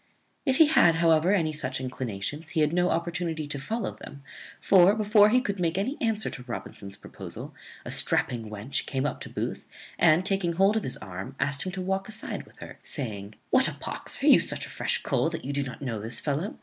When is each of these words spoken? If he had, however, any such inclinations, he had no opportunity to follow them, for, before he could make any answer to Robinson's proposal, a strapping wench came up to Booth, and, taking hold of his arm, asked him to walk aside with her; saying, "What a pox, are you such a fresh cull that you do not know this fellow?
If 0.47 0.57
he 0.57 0.65
had, 0.65 0.95
however, 0.95 1.31
any 1.31 1.53
such 1.53 1.79
inclinations, 1.79 2.49
he 2.49 2.61
had 2.61 2.73
no 2.73 2.89
opportunity 2.89 3.45
to 3.47 3.59
follow 3.59 3.91
them, 3.95 4.23
for, 4.59 4.95
before 4.95 5.29
he 5.29 5.39
could 5.41 5.59
make 5.59 5.77
any 5.77 5.95
answer 6.01 6.31
to 6.31 6.43
Robinson's 6.47 6.97
proposal, 6.97 7.53
a 7.85 7.91
strapping 7.91 8.49
wench 8.49 8.87
came 8.87 9.05
up 9.05 9.21
to 9.21 9.29
Booth, 9.29 9.67
and, 9.99 10.25
taking 10.25 10.53
hold 10.53 10.75
of 10.75 10.83
his 10.85 10.97
arm, 10.97 11.35
asked 11.39 11.61
him 11.67 11.71
to 11.73 11.83
walk 11.83 12.09
aside 12.09 12.47
with 12.47 12.57
her; 12.61 12.79
saying, 12.81 13.35
"What 13.51 13.67
a 13.67 13.75
pox, 13.75 14.23
are 14.23 14.25
you 14.25 14.39
such 14.39 14.65
a 14.65 14.69
fresh 14.69 15.03
cull 15.03 15.29
that 15.29 15.45
you 15.45 15.53
do 15.53 15.61
not 15.61 15.83
know 15.83 15.99
this 15.99 16.19
fellow? 16.19 16.57